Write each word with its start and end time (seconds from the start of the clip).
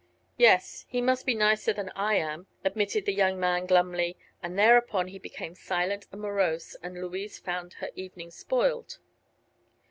"Yes; 0.37 0.83
he 0.89 0.99
must 0.99 1.27
be 1.27 1.35
nicer 1.35 1.73
than 1.73 1.91
I 1.95 2.15
am," 2.15 2.47
admitted 2.65 3.05
the 3.05 3.13
young 3.13 3.39
man, 3.39 3.67
glumly, 3.67 4.17
and 4.41 4.57
thereupon 4.57 5.09
he 5.09 5.19
became 5.19 5.53
silent 5.53 6.07
and 6.11 6.19
morose 6.21 6.75
and 6.81 6.95
Louise 6.95 7.37
found 7.37 7.73
her 7.73 7.91
evening 7.93 8.31
spoiled. 8.31 8.97